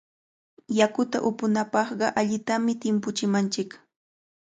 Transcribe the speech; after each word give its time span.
Yakuta 0.79 1.17
upunapaqqa 1.29 2.07
allitami 2.19 2.73
timpuchinanchik. 2.81 3.69